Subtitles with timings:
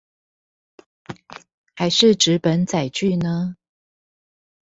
[1.75, 3.57] 還是紙本載具呢